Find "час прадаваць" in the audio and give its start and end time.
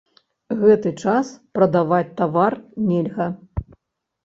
1.03-2.09